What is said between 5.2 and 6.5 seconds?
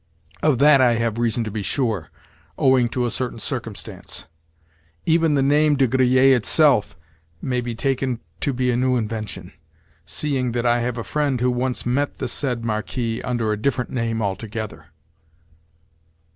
the name De Griers